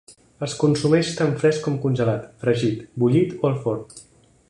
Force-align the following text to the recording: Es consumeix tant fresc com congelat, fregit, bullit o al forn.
Es 0.45 0.53
consumeix 0.63 1.11
tant 1.19 1.35
fresc 1.43 1.63
com 1.67 1.77
congelat, 1.85 2.25
fregit, 2.45 2.83
bullit 3.05 3.37
o 3.45 3.53
al 3.53 3.59
forn. 3.67 3.99